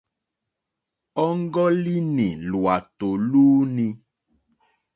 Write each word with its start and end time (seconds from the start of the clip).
Ɔ́ŋɡɔ́línì 1.25 2.27
lwàtò 2.49 3.07
lúú!ní. 3.29 3.87